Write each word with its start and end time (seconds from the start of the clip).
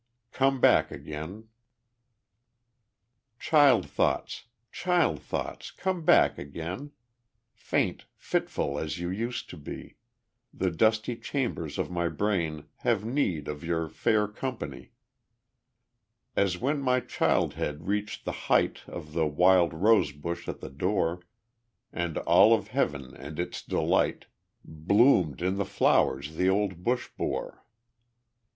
Come 0.31 0.59
Back 0.59 0.89
Again 0.89 1.49
Child 3.37 3.87
thoughts, 3.87 4.45
child 4.71 5.21
thoughts, 5.21 5.69
come 5.69 6.03
back 6.03 6.39
again! 6.39 6.89
Faint, 7.53 8.05
fitful, 8.17 8.79
as 8.79 8.97
you 8.97 9.11
used 9.11 9.47
to 9.51 9.57
be; 9.57 9.97
The 10.51 10.71
dusty 10.71 11.15
chambers 11.15 11.77
of 11.77 11.91
my 11.91 12.07
brain 12.09 12.65
Have 12.77 13.05
need 13.05 13.47
of 13.47 13.63
your 13.63 13.87
fair 13.89 14.27
company, 14.27 14.93
As 16.35 16.57
when 16.57 16.81
my 16.81 16.99
child 16.99 17.53
head 17.53 17.85
reached 17.87 18.25
the 18.25 18.31
height 18.49 18.79
Of 18.87 19.13
the 19.13 19.27
wild 19.27 19.71
rose 19.71 20.13
bush 20.13 20.47
at 20.47 20.61
the 20.61 20.71
door, 20.71 21.21
And 21.93 22.17
all 22.17 22.55
of 22.55 22.69
heaven 22.69 23.15
and 23.15 23.39
its 23.39 23.61
delight 23.61 24.25
Bloomed 24.65 25.43
in 25.43 25.57
the 25.57 25.63
flow'rs 25.63 26.37
the 26.37 26.49
old 26.49 26.83
bush 26.83 27.07
bore. 27.19 27.63